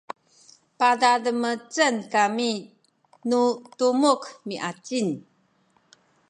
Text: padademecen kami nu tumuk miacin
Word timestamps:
padademecen 0.77 1.95
kami 2.13 2.51
nu 3.29 3.41
tumuk 3.77 4.21
miacin 4.47 5.07